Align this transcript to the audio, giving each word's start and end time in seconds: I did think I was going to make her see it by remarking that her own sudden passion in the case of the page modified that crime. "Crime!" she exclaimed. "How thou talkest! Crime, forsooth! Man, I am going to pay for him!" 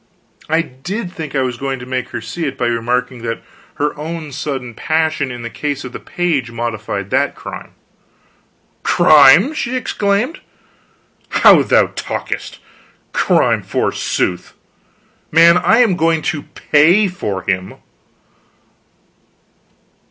I 0.49 0.63
did 0.63 1.11
think 1.13 1.35
I 1.35 1.43
was 1.43 1.57
going 1.57 1.77
to 1.77 1.85
make 1.85 2.09
her 2.09 2.21
see 2.21 2.47
it 2.47 2.57
by 2.57 2.65
remarking 2.65 3.21
that 3.21 3.43
her 3.75 3.95
own 3.95 4.31
sudden 4.31 4.73
passion 4.73 5.29
in 5.29 5.43
the 5.43 5.49
case 5.51 5.83
of 5.83 5.91
the 5.91 5.99
page 5.99 6.49
modified 6.49 7.11
that 7.11 7.35
crime. 7.35 7.73
"Crime!" 8.81 9.53
she 9.53 9.75
exclaimed. 9.75 10.39
"How 11.29 11.61
thou 11.61 11.91
talkest! 11.93 12.57
Crime, 13.13 13.61
forsooth! 13.61 14.55
Man, 15.31 15.55
I 15.55 15.81
am 15.81 15.95
going 15.95 16.23
to 16.33 16.45
pay 16.71 17.07
for 17.07 17.43
him!" 17.43 17.75